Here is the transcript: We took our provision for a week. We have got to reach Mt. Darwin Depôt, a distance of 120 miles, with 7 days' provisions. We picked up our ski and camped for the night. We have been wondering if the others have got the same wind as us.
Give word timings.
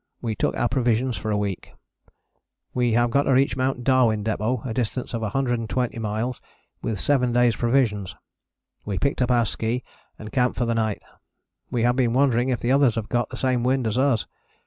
We 0.19 0.33
took 0.33 0.57
our 0.57 0.67
provision 0.67 1.11
for 1.13 1.29
a 1.29 1.37
week. 1.37 1.73
We 2.73 2.93
have 2.93 3.11
got 3.11 3.21
to 3.25 3.33
reach 3.33 3.55
Mt. 3.55 3.83
Darwin 3.83 4.23
Depôt, 4.23 4.65
a 4.65 4.73
distance 4.73 5.13
of 5.13 5.21
120 5.21 5.99
miles, 5.99 6.41
with 6.81 6.99
7 6.99 7.31
days' 7.31 7.55
provisions. 7.55 8.15
We 8.83 8.97
picked 8.97 9.21
up 9.21 9.29
our 9.29 9.45
ski 9.45 9.83
and 10.17 10.31
camped 10.31 10.57
for 10.57 10.65
the 10.65 10.73
night. 10.73 11.03
We 11.69 11.83
have 11.83 11.95
been 11.97 12.13
wondering 12.13 12.49
if 12.49 12.61
the 12.61 12.71
others 12.71 12.95
have 12.95 13.09
got 13.09 13.29
the 13.29 13.37
same 13.37 13.61
wind 13.63 13.85
as 13.85 13.95
us. 13.99 14.25